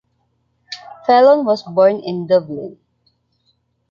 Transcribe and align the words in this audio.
Felon 1.05 1.45
was 1.45 1.61
born 1.61 1.97
in 1.97 2.25
Dublin. 2.25 2.79